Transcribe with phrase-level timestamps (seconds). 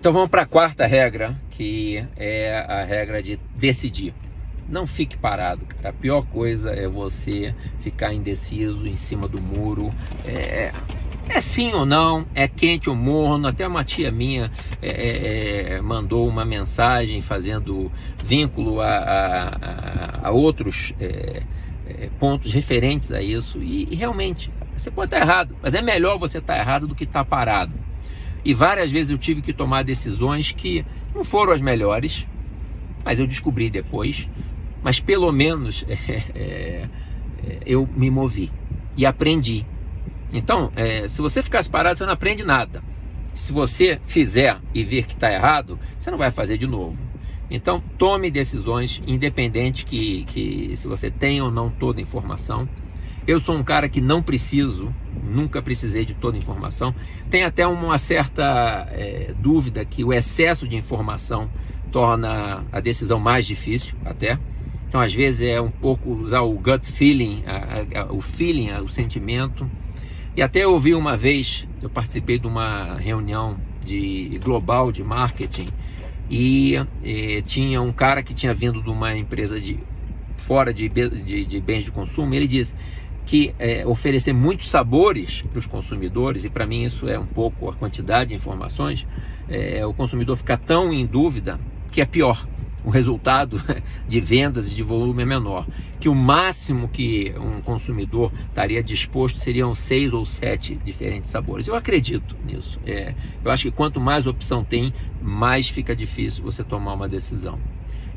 [0.00, 4.14] Então vamos para a quarta regra, que é a regra de decidir.
[4.66, 5.66] Não fique parado.
[5.84, 9.90] A pior coisa é você ficar indeciso em cima do muro.
[10.24, 10.72] É,
[11.28, 13.46] é sim ou não, é quente ou morno.
[13.46, 14.50] Até uma tia minha
[14.80, 17.92] é, é, é mandou uma mensagem fazendo
[18.24, 21.42] vínculo a, a, a outros é,
[21.86, 23.58] é, pontos referentes a isso.
[23.58, 27.04] E, e, realmente, você pode estar errado, mas é melhor você estar errado do que
[27.04, 27.89] estar parado.
[28.44, 32.26] E várias vezes eu tive que tomar decisões que não foram as melhores,
[33.04, 34.28] mas eu descobri depois.
[34.82, 36.88] Mas pelo menos é, é,
[37.66, 38.50] eu me movi
[38.96, 39.66] e aprendi.
[40.32, 42.82] Então, é, se você ficasse parado, você não aprende nada.
[43.34, 46.98] Se você fizer e ver que está errado, você não vai fazer de novo.
[47.50, 52.68] Então, tome decisões, independente que, que se você tem ou não toda a informação.
[53.26, 54.94] Eu sou um cara que não preciso,
[55.30, 56.94] nunca precisei de toda a informação.
[57.30, 61.50] Tem até uma certa é, dúvida que o excesso de informação
[61.90, 64.38] torna a decisão mais difícil, até.
[64.88, 68.82] Então, às vezes, é um pouco usar o gut feeling, a, a, o feeling, a,
[68.82, 69.70] o sentimento.
[70.36, 75.68] E até eu ouvi uma vez, eu participei de uma reunião de global de marketing
[76.28, 79.78] e, e tinha um cara que tinha vindo de uma empresa de
[80.36, 82.34] fora de, de, de bens de consumo.
[82.34, 82.74] ele disse
[83.24, 87.68] que é, oferecer muitos sabores para os consumidores, e para mim isso é um pouco
[87.68, 89.06] a quantidade de informações,
[89.48, 91.58] é, o consumidor fica tão em dúvida
[91.90, 92.46] que é pior.
[92.82, 93.62] O resultado
[94.08, 95.66] de vendas e de volume é menor.
[95.98, 101.66] Que o máximo que um consumidor estaria disposto seriam seis ou sete diferentes sabores.
[101.66, 102.80] Eu acredito nisso.
[102.86, 107.58] É, eu acho que quanto mais opção tem, mais fica difícil você tomar uma decisão.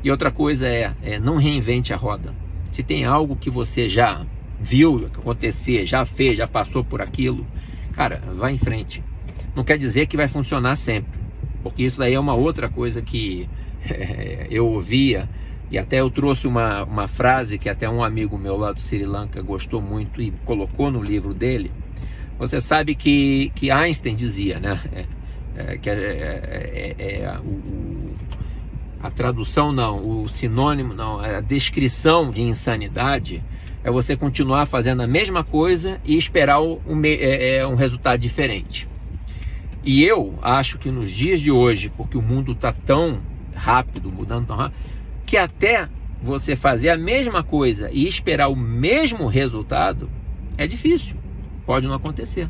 [0.02, 2.34] E outra coisa é, é não reinvente a roda.
[2.72, 4.24] Se tem algo que você já
[4.64, 7.46] viu acontecer, já fez, já passou por aquilo,
[7.92, 9.04] cara, vá em frente.
[9.54, 11.20] Não quer dizer que vai funcionar sempre,
[11.62, 13.46] porque isso aí é uma outra coisa que
[13.88, 15.28] é, eu ouvia
[15.70, 19.04] e até eu trouxe uma, uma frase que até um amigo meu lá do Sri
[19.04, 21.70] Lanka gostou muito e colocou no livro dele.
[22.38, 24.80] Você sabe que, que Einstein dizia, né?
[24.92, 25.04] É,
[25.74, 27.83] é, que é, é, é, é o,
[29.04, 33.44] a tradução não, o sinônimo não, a descrição de insanidade
[33.82, 38.88] é você continuar fazendo a mesma coisa e esperar um, é, é, um resultado diferente.
[39.84, 43.20] E eu acho que nos dias de hoje, porque o mundo está tão
[43.54, 44.78] rápido, mudando tão rápido,
[45.26, 45.86] que até
[46.22, 50.08] você fazer a mesma coisa e esperar o mesmo resultado
[50.56, 51.18] é difícil.
[51.66, 52.48] Pode não acontecer.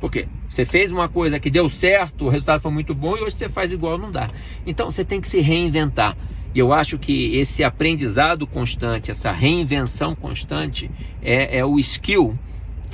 [0.00, 0.26] Por quê?
[0.48, 3.48] Você fez uma coisa que deu certo, o resultado foi muito bom e hoje você
[3.48, 4.28] faz igual, não dá.
[4.66, 6.16] Então você tem que se reinventar.
[6.54, 10.88] E eu acho que esse aprendizado constante, essa reinvenção constante
[11.20, 12.38] é, é o skill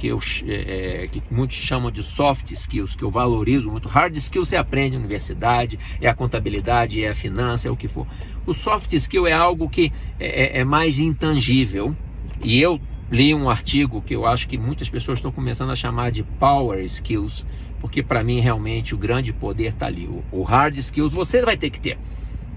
[0.01, 3.87] que, eu, é, é, que muitos chamam de soft skills, que eu valorizo muito.
[3.87, 7.87] Hard skills você aprende na universidade, é a contabilidade, é a finança, é o que
[7.87, 8.07] for.
[8.47, 11.95] O soft skill é algo que é, é, é mais intangível.
[12.43, 12.81] E eu
[13.11, 16.83] li um artigo que eu acho que muitas pessoas estão começando a chamar de power
[16.85, 17.45] skills,
[17.81, 20.09] porque para mim realmente o grande poder está ali.
[20.31, 21.99] O, hard skills você vai ter que ter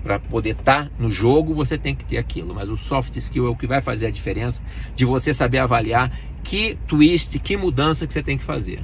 [0.03, 2.53] para poder estar tá no jogo, você tem que ter aquilo.
[2.53, 4.62] Mas o soft skill é o que vai fazer a diferença
[4.96, 6.12] de você saber avaliar
[6.44, 8.84] que twist, que mudança que você tem que fazer.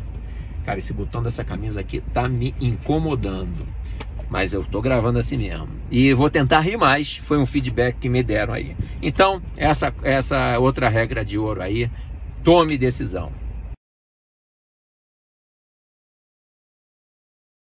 [0.65, 3.67] Cara, esse botão dessa camisa aqui tá me incomodando.
[4.29, 5.67] Mas eu tô gravando assim mesmo.
[5.89, 7.17] E vou tentar rir mais.
[7.23, 8.75] Foi um feedback que me deram aí.
[9.01, 11.89] Então, essa, essa outra regra de ouro aí,
[12.43, 13.31] tome decisão.